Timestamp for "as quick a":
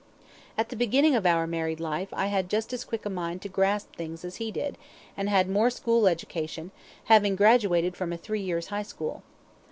2.73-3.09